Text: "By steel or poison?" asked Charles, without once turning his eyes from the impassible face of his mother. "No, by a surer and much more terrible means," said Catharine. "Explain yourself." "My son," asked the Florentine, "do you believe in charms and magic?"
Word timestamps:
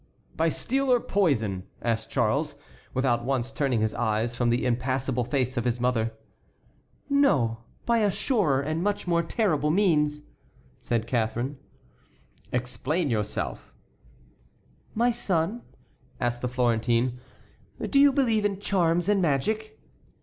"By 0.35 0.49
steel 0.49 0.91
or 0.91 0.99
poison?" 0.99 1.67
asked 1.79 2.09
Charles, 2.09 2.55
without 2.91 3.23
once 3.23 3.51
turning 3.51 3.81
his 3.81 3.93
eyes 3.93 4.35
from 4.35 4.49
the 4.49 4.65
impassible 4.65 5.23
face 5.23 5.57
of 5.57 5.63
his 5.63 5.79
mother. 5.79 6.11
"No, 7.07 7.59
by 7.85 7.99
a 7.99 8.09
surer 8.09 8.61
and 8.61 8.81
much 8.81 9.05
more 9.05 9.21
terrible 9.21 9.69
means," 9.69 10.23
said 10.79 11.05
Catharine. 11.05 11.59
"Explain 12.51 13.11
yourself." 13.11 13.75
"My 14.95 15.11
son," 15.11 15.61
asked 16.19 16.41
the 16.41 16.47
Florentine, 16.49 17.19
"do 17.79 17.99
you 17.99 18.11
believe 18.11 18.43
in 18.43 18.57
charms 18.59 19.07
and 19.07 19.21
magic?" 19.21 19.79